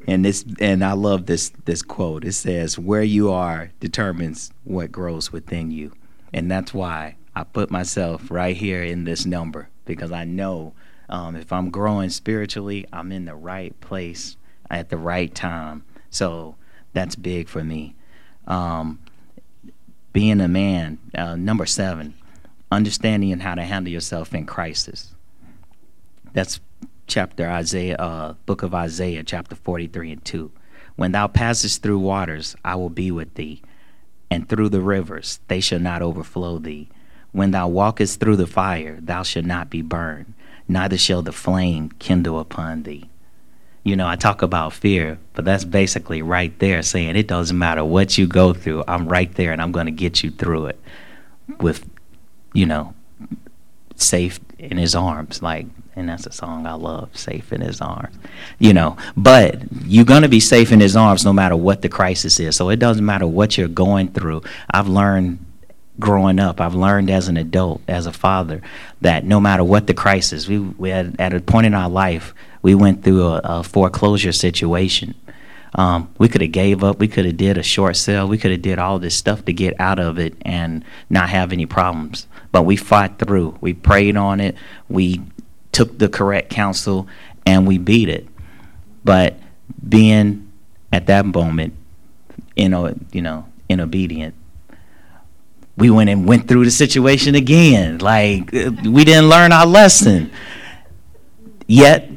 [0.06, 2.24] And this and I love this this quote.
[2.24, 5.92] It says, "Where you are determines what grows within you."
[6.32, 10.74] And that's why I put myself right here in this number because I know
[11.08, 14.36] um, if I'm growing spiritually, I'm in the right place
[14.70, 15.84] at the right time.
[16.10, 16.56] So
[16.92, 17.94] that's big for me.
[18.46, 18.98] Um,
[20.12, 22.14] being a man, uh, number seven,
[22.72, 25.14] understanding how to handle yourself in crisis.
[26.32, 26.60] That's
[27.06, 30.50] chapter Isaiah, uh, book of Isaiah, chapter 43 and 2.
[30.96, 33.62] When thou passest through waters, I will be with thee,
[34.30, 36.88] and through the rivers, they shall not overflow thee.
[37.32, 40.34] When thou walkest through the fire, thou shalt not be burned,
[40.66, 43.08] neither shall the flame kindle upon thee.
[43.88, 47.83] You know, I talk about fear, but that's basically right there saying it doesn't matter
[47.83, 50.81] what you go through, I'm right there and I'm going to get you through it
[51.59, 51.88] with,
[52.53, 52.92] you know,
[53.96, 55.42] safe in his arms.
[55.42, 58.14] Like, and that's a song I love, Safe in His Arms.
[58.61, 61.88] You know, but you're going to be safe in His arms no matter what the
[61.88, 62.55] crisis is.
[62.55, 64.42] So it doesn't matter what you're going through.
[64.70, 65.44] I've learned
[65.98, 68.62] growing up, I've learned as an adult, as a father,
[69.01, 72.33] that no matter what the crisis, we, we had, at a point in our life,
[72.68, 75.14] we went through a, a foreclosure situation.
[75.74, 76.98] Um, we could have gave up.
[76.98, 78.28] We could have did a short sale.
[78.28, 81.50] We could have did all this stuff to get out of it and not have
[81.50, 82.26] any problems.
[82.52, 83.57] But we fought through.
[83.62, 84.54] We prayed on it.
[84.87, 85.22] We
[85.72, 87.09] took the correct counsel
[87.46, 88.28] and we beat it.
[89.02, 89.37] But
[89.88, 90.52] being
[90.92, 91.72] at that moment,
[92.54, 94.35] you know, you know, inobedient,
[95.78, 97.96] we went and went through the situation again.
[97.96, 100.31] Like we didn't learn our lesson.
[101.66, 102.11] Yet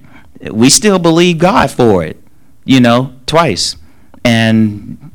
[0.50, 2.22] we still believe God for it,
[2.66, 3.76] you know, twice.
[4.24, 5.12] And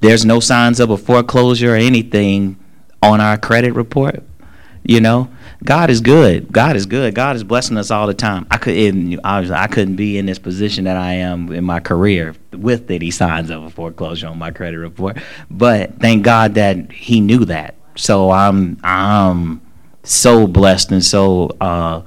[0.00, 2.56] there's no signs of a foreclosure or anything
[3.02, 4.22] on our credit report,
[4.82, 5.30] you know.
[5.62, 6.50] God is good.
[6.50, 7.14] God is good.
[7.14, 8.46] God is blessing us all the time.
[8.50, 9.20] I couldn't.
[9.22, 13.10] I, I couldn't be in this position that I am in my career with any
[13.10, 15.18] signs of a foreclosure on my credit report.
[15.50, 17.74] But thank God that He knew that.
[17.94, 19.60] So I'm I'm
[20.02, 22.02] so blessed and so uh,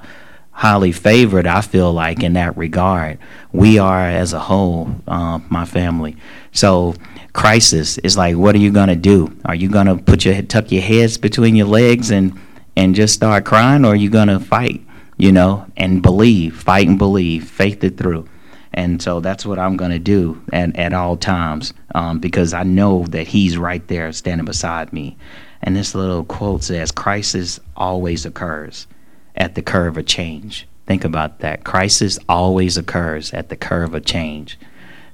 [0.54, 1.46] highly favored.
[1.46, 3.18] I feel like in that regard,
[3.52, 6.16] we are as a whole, uh, my family.
[6.52, 6.94] So
[7.32, 9.36] crisis is like, what are you gonna do?
[9.44, 12.40] Are you gonna put your tuck your heads between your legs and
[12.76, 14.80] and just start crying, or are you gonna fight?
[15.16, 18.26] You know, and believe, fight and believe, faith it through.
[18.72, 23.04] And so that's what I'm gonna do at at all times, um, because I know
[23.06, 25.16] that He's right there, standing beside me.
[25.62, 28.86] And this little quote says, "Crisis always occurs
[29.34, 31.64] at the curve of change." Think about that.
[31.64, 34.58] Crisis always occurs at the curve of change.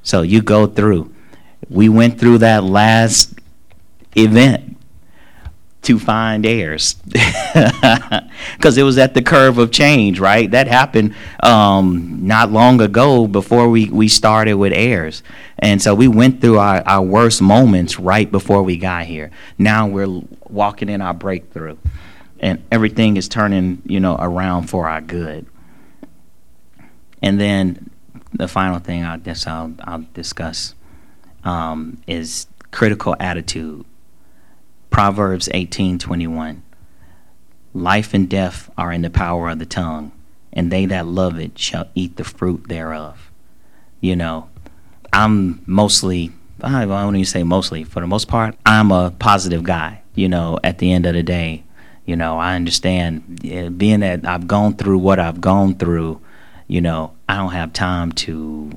[0.03, 1.15] So you go through.
[1.69, 3.35] We went through that last
[4.17, 4.77] event
[5.83, 6.95] to find heirs
[8.57, 13.27] because it was at the curve of change right that happened um, not long ago
[13.27, 15.23] before we, we started with heirs
[15.59, 19.87] and so we went through our, our worst moments right before we got here now
[19.87, 21.77] we're walking in our breakthrough
[22.41, 25.47] and everything is turning you know around for our good
[27.23, 27.91] and then
[28.33, 30.75] the final thing i guess i'll, I'll discuss
[31.43, 33.87] um, is critical attitude
[34.91, 36.61] Proverbs 18:21
[37.73, 40.11] Life and death are in the power of the tongue,
[40.53, 43.31] and they that love it shall eat the fruit thereof.
[44.01, 44.49] You know,
[45.13, 50.03] I'm mostly I don't even say mostly, for the most part, I'm a positive guy.
[50.15, 51.63] you know, at the end of the day.
[52.11, 56.21] You know, I understand yeah, being that I've gone through what I've gone through,
[56.67, 58.73] you know, I don't have time to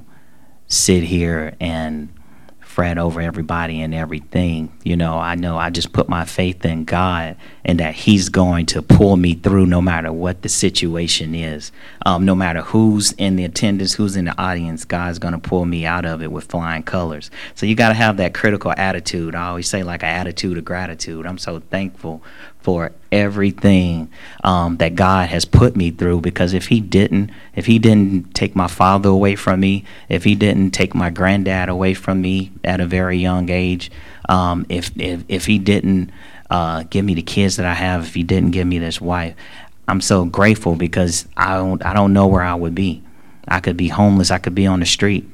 [0.67, 2.13] sit here and
[2.59, 4.71] fret over everybody and everything.
[4.83, 8.67] You know, I know I just put my faith in God and that He's going
[8.67, 11.71] to pull me through no matter what the situation is.
[12.05, 15.65] Um, no matter who's in the attendance, who's in the audience, God's going to pull
[15.65, 17.31] me out of it with flying colors.
[17.55, 19.33] So you got to have that critical attitude.
[19.33, 21.25] I always say, like, an attitude of gratitude.
[21.25, 22.23] I'm so thankful
[22.63, 24.09] for everything
[24.43, 26.21] um, that God has put me through.
[26.21, 30.33] Because if He didn't, if He didn't take my father away from me, if He
[30.33, 33.91] didn't take my granddad away from me at a very young age,
[34.29, 36.09] um, if if if He didn't
[36.49, 39.35] uh, give me the kids that I have, if He didn't give me this wife,
[39.87, 43.03] I'm so grateful because I don't I don't know where I would be.
[43.45, 44.31] I could be homeless.
[44.31, 45.29] I could be on the street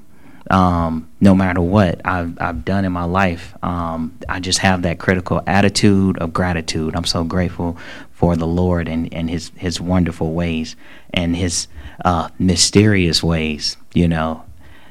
[0.49, 3.55] um, no matter what I've, I've done in my life.
[3.63, 6.95] Um, I just have that critical attitude of gratitude.
[6.95, 7.77] I'm so grateful
[8.12, 10.75] for the Lord and, and his, his wonderful ways
[11.13, 11.67] and his
[12.03, 14.43] uh, mysterious ways, you know,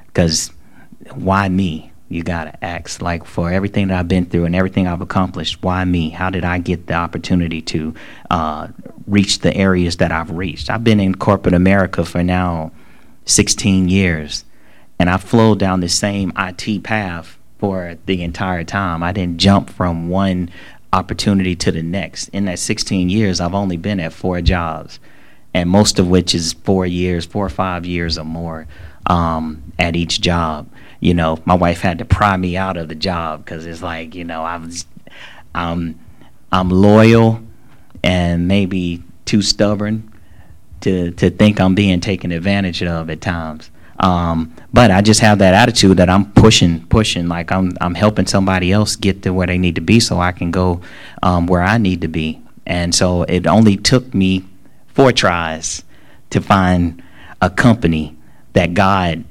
[0.07, 0.51] because
[1.15, 1.93] why me?
[2.11, 5.63] You got to ask, like, for everything that I've been through and everything I've accomplished,
[5.63, 6.09] why me?
[6.09, 7.95] How did I get the opportunity to
[8.31, 8.69] uh,
[9.07, 10.71] reach the areas that I've reached?
[10.71, 12.73] I've been in corporate America for now
[13.27, 14.45] 16 years
[14.99, 19.03] and I flowed down the same IT path for the entire time.
[19.03, 20.51] I didn't jump from one
[20.93, 22.29] opportunity to the next.
[22.29, 24.99] In that 16 years, I've only been at four jobs,
[25.55, 28.67] and most of which is four years, four or five years or more
[29.07, 30.69] um, at each job.
[31.01, 34.15] You know, my wife had to pry me out of the job because it's like,
[34.15, 34.87] you know, I was,
[35.55, 35.99] um,
[36.51, 37.41] I'm loyal
[38.03, 40.13] and maybe too stubborn
[40.81, 43.71] to to think I'm being taken advantage of at times.
[44.01, 48.27] Um, but I just have that attitude that I'm pushing, pushing, like I'm I'm helping
[48.27, 50.81] somebody else get to where they need to be, so I can go
[51.23, 52.41] um, where I need to be.
[52.67, 54.45] And so it only took me
[54.89, 55.83] four tries
[56.31, 57.03] to find
[57.41, 58.17] a company
[58.53, 59.25] that God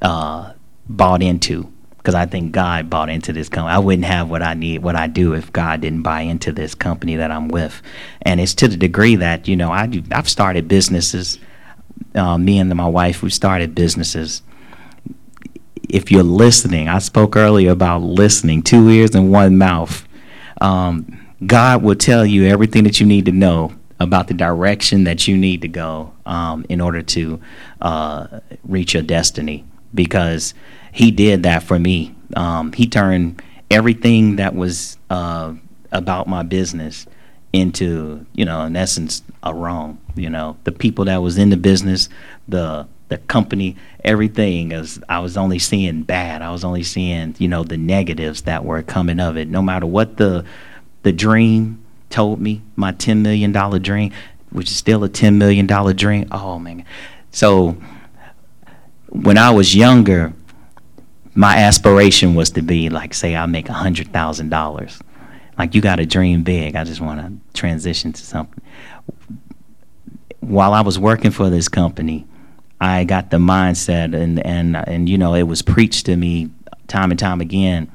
[0.00, 0.52] uh,
[0.88, 1.68] bought into.
[1.98, 3.72] Because I think God bought into this company.
[3.72, 6.74] I wouldn't have what I need, what I do, if God didn't buy into this
[6.74, 7.80] company that I'm with.
[8.22, 11.38] And it's to the degree that you know I I've started businesses
[12.14, 14.42] uh, me and my wife, we started businesses.
[15.88, 20.06] If you're listening, I spoke earlier about listening, two ears and one mouth.
[20.60, 25.28] Um, God will tell you everything that you need to know about the direction that
[25.28, 27.40] you need to go um, in order to
[27.80, 30.54] uh, reach your destiny because
[30.92, 32.14] He did that for me.
[32.36, 35.54] Um, he turned everything that was uh,
[35.90, 37.06] about my business
[37.52, 39.98] into, you know, in essence, a wrong.
[40.14, 42.08] You know, the people that was in the business,
[42.48, 46.40] the the company, everything as I was only seeing bad.
[46.40, 49.48] I was only seeing, you know, the negatives that were coming of it.
[49.48, 50.44] No matter what the
[51.02, 54.12] the dream told me, my ten million dollar dream,
[54.50, 56.28] which is still a ten million dollar dream.
[56.32, 56.84] Oh man.
[57.30, 57.76] So
[59.08, 60.32] when I was younger,
[61.34, 65.00] my aspiration was to be like say I make a hundred thousand dollars
[65.58, 66.76] like you got to dream big.
[66.76, 68.60] I just want to transition to something.
[70.40, 72.26] While I was working for this company,
[72.80, 76.50] I got the mindset, and and and you know, it was preached to me
[76.88, 77.90] time and time again.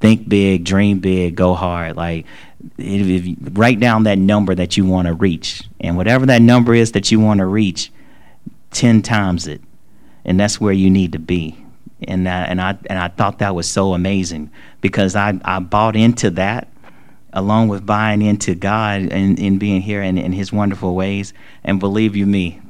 [0.00, 1.96] Think big, dream big, go hard.
[1.96, 2.24] Like,
[2.78, 6.74] if, if write down that number that you want to reach, and whatever that number
[6.74, 7.90] is that you want to reach,
[8.70, 9.62] ten times it,
[10.24, 11.56] and that's where you need to be.
[12.06, 14.50] And uh, and I and I thought that was so amazing
[14.80, 16.68] because I I bought into that
[17.32, 21.32] along with buying into God and, and being here in, in His wonderful ways.
[21.64, 22.60] And believe you me,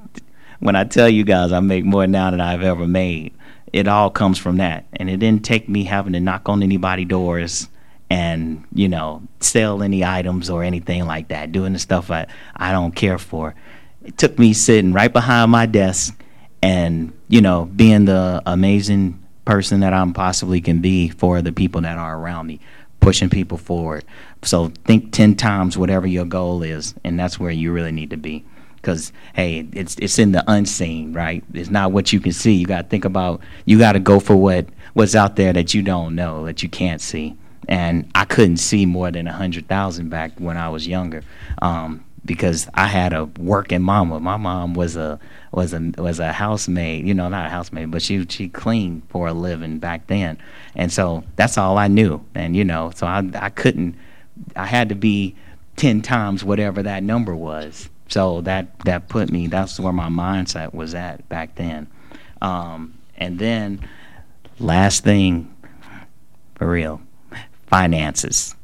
[0.58, 3.34] when I tell you guys I make more now than I've ever made,
[3.72, 4.86] it all comes from that.
[4.94, 7.68] And it didn't take me having to knock on anybody doors
[8.10, 12.72] and, you know, sell any items or anything like that, doing the stuff I, I
[12.72, 13.54] don't care for.
[14.04, 16.20] It took me sitting right behind my desk
[16.62, 21.80] and, you know, being the amazing person that I'm possibly can be for the people
[21.82, 22.60] that are around me
[23.00, 24.04] pushing people forward.
[24.42, 28.16] So think 10 times whatever your goal is, and that's where you really need to
[28.16, 28.44] be.
[28.76, 31.44] Because, hey, it's, it's in the unseen, right?
[31.52, 32.54] It's not what you can see.
[32.54, 35.74] You got to think about, you got to go for what, what's out there that
[35.74, 37.36] you don't know, that you can't see.
[37.68, 41.22] And I couldn't see more than 100,000 back when I was younger.
[41.60, 44.20] Um, because I had a working mama.
[44.20, 45.18] My mom was a
[45.52, 49.28] was a was a housemaid, you know, not a housemaid, but she she cleaned for
[49.28, 50.38] a living back then,
[50.74, 52.24] and so that's all I knew.
[52.34, 53.96] And you know, so I I couldn't,
[54.54, 55.34] I had to be
[55.76, 57.88] ten times whatever that number was.
[58.08, 59.46] So that that put me.
[59.48, 61.88] That's where my mindset was at back then.
[62.40, 63.86] Um, and then,
[64.58, 65.54] last thing,
[66.54, 67.02] for real,
[67.66, 68.54] finances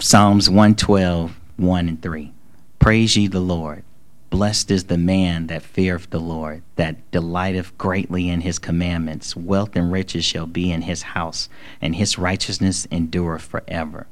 [0.00, 2.32] Psalms 112, 1 and 3.
[2.78, 3.82] Praise ye the Lord.
[4.30, 9.34] Blessed is the man that feareth the Lord, that delighteth greatly in his commandments.
[9.34, 11.48] Wealth and riches shall be in his house,
[11.80, 14.06] and his righteousness endureth forever.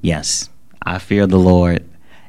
[0.00, 0.50] Yes,
[0.82, 1.88] I fear the Lord,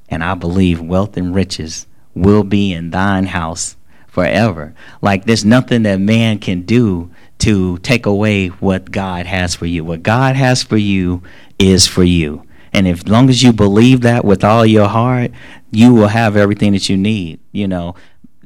[0.10, 1.86] and I believe wealth and riches
[2.16, 3.76] will be in thine house
[4.08, 4.74] forever.
[5.00, 9.84] Like there's nothing that man can do to take away what God has for you.
[9.84, 11.22] What God has for you
[11.60, 12.47] is for you.
[12.78, 15.32] And if long as you believe that with all your heart,
[15.72, 17.40] you will have everything that you need.
[17.52, 17.96] You know,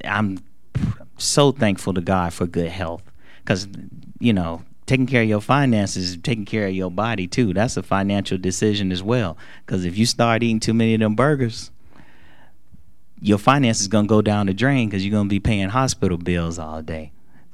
[0.05, 0.39] I'm
[1.17, 3.03] so thankful to God for good health
[3.43, 3.67] because,
[4.19, 7.53] you know, taking care of your finances, taking care of your body too.
[7.53, 9.37] That's a financial decision as well.
[9.65, 11.69] Because if you start eating too many of them burgers,
[13.19, 16.81] your finances gonna go down the drain because you're gonna be paying hospital bills all
[16.81, 17.11] day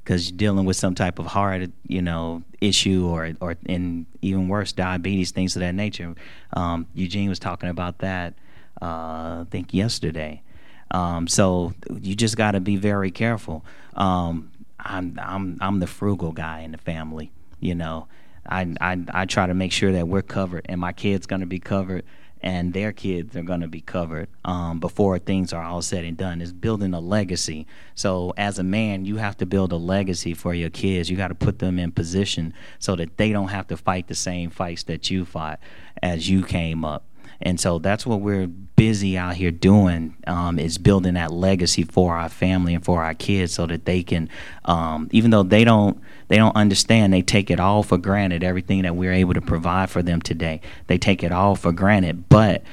[0.08, 4.48] because you're dealing with some type of heart, you know, issue or or and even
[4.48, 6.16] worse, diabetes, things of that nature.
[6.54, 8.34] Um, Eugene was talking about that,
[8.82, 10.44] uh, I think yesterday.
[10.92, 13.66] Um, so you just got to be very careful.
[13.96, 14.50] Um,
[14.80, 17.34] I'm I'm I'm the frugal guy in the family.
[17.60, 18.08] You know,
[18.50, 21.60] I I I try to make sure that we're covered, and my kids gonna be
[21.60, 22.04] covered
[22.42, 26.18] and their kids are going to be covered um, before things are all said and
[26.18, 26.42] done.
[26.42, 27.66] Is building a legacy.
[27.96, 31.10] So as a man you have to build a legacy for your kids.
[31.10, 34.16] You got to put them in position so that they don't have to fight the
[34.16, 35.60] same fights that you fought
[36.02, 37.07] as you came up
[37.42, 42.16] and so that's what we're busy out here doing um, is building that legacy for
[42.16, 44.30] our family and for our kids so that they can
[44.66, 48.84] um, even though they don't they don't understand they take it all for granted everything
[48.84, 50.62] that we're able to provide for them today.
[50.88, 52.64] They take it all for granted but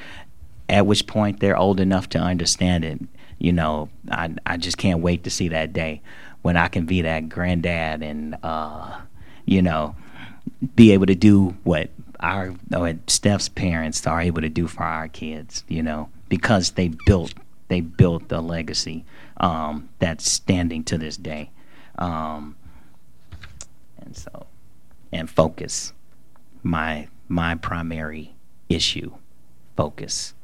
[0.68, 3.00] at which point they're old enough to understand it.
[3.38, 6.00] You know i, I just can't wait to see that day
[6.42, 9.00] when i can be that granddad and uh,
[9.44, 9.96] you know
[10.76, 11.90] be able to do what
[12.24, 16.90] our what Steph's parents are able to do for our kids, you know, because they
[17.06, 17.34] built
[17.68, 19.04] they built a legacy
[19.38, 21.50] um, that's standing to this day,
[21.98, 22.56] um,
[23.98, 24.46] and so
[25.12, 25.92] and focus,
[26.62, 28.34] my my primary
[28.68, 29.12] issue,
[29.76, 30.34] focus.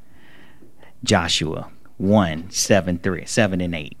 [1.03, 3.97] Joshua one seven three seven and eight.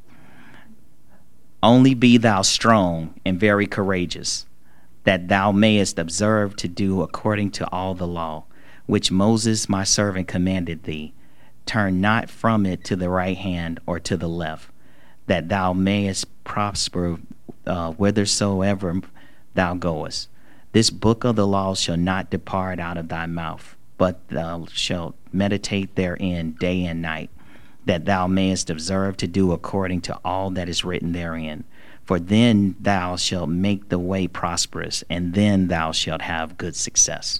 [1.63, 4.45] Only be thou strong and very courageous
[5.03, 8.43] that thou mayest observe to do according to all the law,
[8.85, 11.13] which Moses my servant commanded thee.
[11.65, 14.69] Turn not from it to the right hand or to the left,
[15.27, 17.17] that thou mayest prosper
[17.65, 19.01] uh, whithersoever
[19.53, 20.27] thou goest.
[20.71, 25.15] This book of the law shall not depart out of thy mouth, but thou shalt
[25.31, 27.29] meditate therein day and night,
[27.85, 31.63] that thou mayest observe to do according to all that is written therein
[32.11, 37.39] for then thou shalt make the way prosperous, and then thou shalt have good success.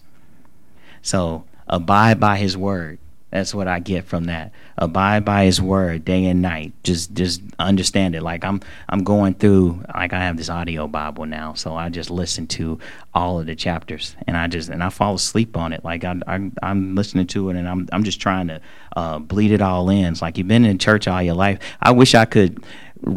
[1.02, 2.98] So abide by his word.
[3.32, 4.54] That's what I get from that.
[4.78, 6.72] Abide by his word day and night.
[6.84, 8.24] Just just understand it.
[8.24, 12.10] Like I'm I'm going through like I have this audio Bible now, so I just
[12.10, 12.80] listen to
[13.14, 15.84] all of the chapters and I just and I fall asleep on it.
[15.84, 18.62] Like I, I I'm listening to it and I'm I'm just trying to
[18.96, 20.06] uh, bleed it all in.
[20.06, 21.60] It's like you've been in church all your life.
[21.82, 22.64] I wish I could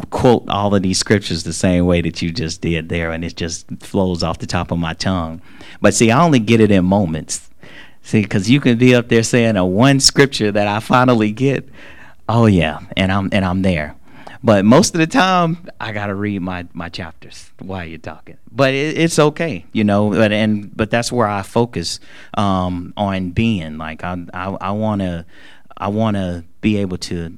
[0.09, 3.35] quote all of these scriptures the same way that you just did there, and it
[3.35, 5.41] just flows off the top of my tongue.
[5.81, 7.49] But see, I only get it in moments.
[8.01, 11.67] See, because you can be up there saying a one scripture that I finally get.
[12.29, 13.95] Oh yeah, and I'm and I'm there.
[14.43, 18.37] But most of the time, I gotta read my, my chapters while you're talking.
[18.51, 20.11] But it, it's okay, you know.
[20.11, 21.99] But and but that's where I focus
[22.35, 23.79] um, on being.
[23.79, 25.25] Like I I, I wanna
[25.75, 27.35] I wanna be able to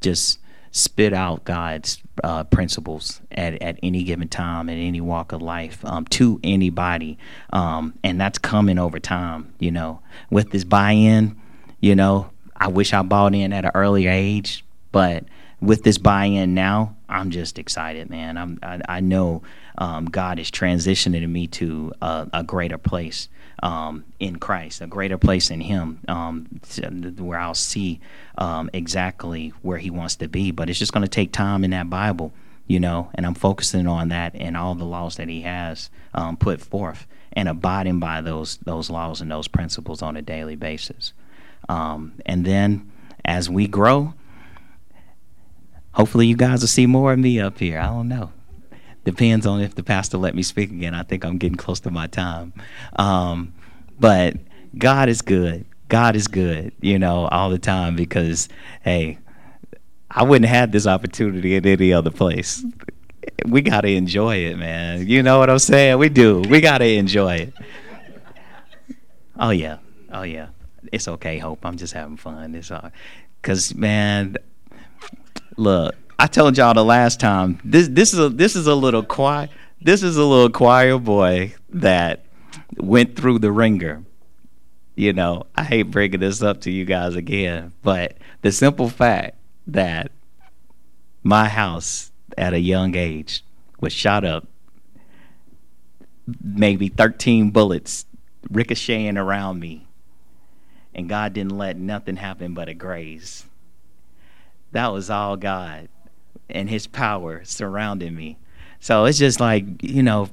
[0.00, 0.40] just
[0.70, 5.84] spit out God's uh, principles at, at any given time, at any walk of life,
[5.84, 7.18] um, to anybody.
[7.52, 10.00] Um, and that's coming over time, you know.
[10.30, 11.36] With this buy in,
[11.80, 15.24] you know, I wish I bought in at an earlier age, but
[15.60, 18.36] with this buy in now, I'm just excited, man.
[18.36, 19.42] I'm, I, I know
[19.78, 23.28] um, God is transitioning me to a, a greater place
[23.62, 26.46] um, in Christ, a greater place in Him, um,
[27.18, 28.00] where I'll see
[28.36, 30.50] um, exactly where He wants to be.
[30.50, 32.32] But it's just going to take time in that Bible,
[32.66, 36.36] you know, and I'm focusing on that and all the laws that He has um,
[36.36, 41.12] put forth and abiding by those those laws and those principles on a daily basis.
[41.68, 42.90] Um, and then
[43.24, 44.14] as we grow,
[45.92, 47.78] hopefully you guys will see more of me up here.
[47.78, 48.32] I don't know
[49.10, 50.94] depends on if the pastor let me speak again.
[50.94, 52.52] I think I'm getting close to my time.
[52.96, 53.54] Um,
[53.98, 54.36] but
[54.76, 55.64] God is good.
[55.88, 58.50] God is good, you know, all the time because,
[58.82, 59.16] hey,
[60.10, 62.62] I wouldn't have this opportunity in any other place.
[63.46, 65.06] We got to enjoy it, man.
[65.06, 65.96] You know what I'm saying?
[65.96, 66.40] We do.
[66.40, 67.54] We got to enjoy it.
[69.38, 69.78] Oh, yeah.
[70.12, 70.48] Oh, yeah.
[70.92, 71.64] it's okay, Hope.
[71.64, 72.54] I'm just having fun.
[72.54, 72.90] It's all,
[73.40, 74.36] cause man,
[75.56, 77.60] look, I told y'all the last time.
[77.64, 79.48] This this is a this is a little choir.
[79.80, 82.24] This is a little choir boy that
[82.76, 84.02] went through the wringer.
[84.96, 89.36] You know, I hate bringing this up to you guys again, but the simple fact
[89.68, 90.10] that
[91.22, 93.44] my house at a young age
[93.78, 94.48] was shot up,
[96.42, 98.06] maybe 13 bullets
[98.50, 99.86] ricocheting around me,
[100.96, 103.44] and God didn't let nothing happen but a graze.
[104.72, 105.88] That was all God
[106.50, 108.38] and His power surrounding me.
[108.80, 110.28] So it's just like you know,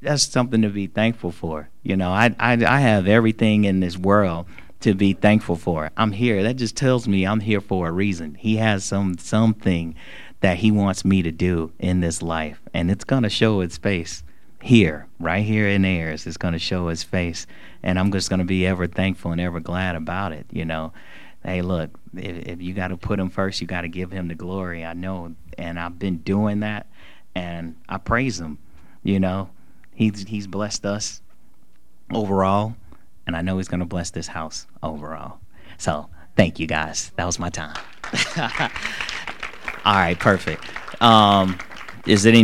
[0.00, 1.68] that's something to be thankful for.
[1.82, 4.46] You know, I I, I have everything in this world
[4.80, 5.90] to be thankful for.
[5.96, 6.42] I'm here.
[6.42, 8.34] That just tells me I'm here for a reason.
[8.34, 9.94] He has some something
[10.40, 14.22] that he wants me to do in this life, and it's gonna show its face
[14.60, 16.26] here, right here in Ayers.
[16.26, 17.46] It's gonna show its face,
[17.82, 20.46] and I'm just gonna be ever thankful and ever glad about it.
[20.50, 20.92] You know,
[21.44, 24.28] hey, look, if, if you got to put him first, you got to give him
[24.28, 24.84] the glory.
[24.84, 26.86] I know, and I've been doing that,
[27.34, 28.58] and I praise him.
[29.02, 29.50] You know,
[29.94, 31.20] he's he's blessed us
[32.12, 32.76] overall,
[33.26, 35.40] and I know he's gonna bless this house overall.
[35.78, 37.10] So thank you guys.
[37.16, 37.76] That was my time.
[39.84, 40.64] All right, perfect.
[41.02, 41.58] Um,
[42.06, 42.40] is it any